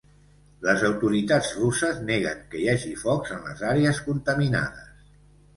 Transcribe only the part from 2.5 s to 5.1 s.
que hi hagi focs en les àrees contaminades.